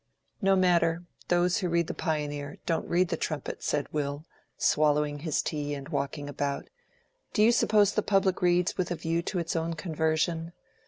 [0.41, 4.25] '""No matter; those who read the 'Pioneer' don't read the 'Trumpet,'" said Will,
[4.57, 6.71] swallowing his tea and walking about.
[7.33, 10.53] "Do you suppose the public reads with a view to its own conversion?